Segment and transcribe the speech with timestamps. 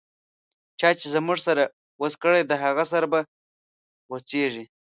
[0.79, 1.57] چا چی زموږه سر
[1.99, 3.19] غوڅ کړی، د هغه سر به
[4.07, 4.65] غو څیږی